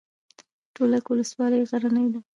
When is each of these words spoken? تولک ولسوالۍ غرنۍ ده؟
تولک 0.75 1.05
ولسوالۍ 1.09 1.61
غرنۍ 1.69 2.05
ده؟ 2.13 2.19